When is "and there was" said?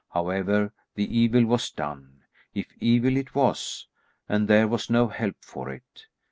4.27-4.89